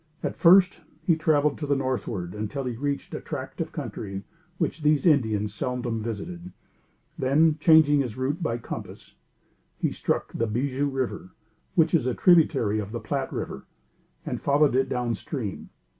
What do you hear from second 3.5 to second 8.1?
of country which these Indians seldom visited; then, changing